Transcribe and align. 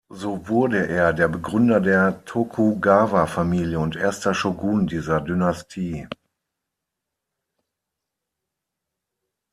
So 0.09 0.47
wurde 0.47 0.87
er 0.87 1.13
der 1.13 1.27
Begründer 1.27 1.79
der 1.79 2.25
Tokugawa-Familie 2.25 3.77
und 3.77 3.95
erster 3.95 4.31
Shōgun 4.31 4.87
dieser 4.87 5.21
Dynastie. 5.21 6.07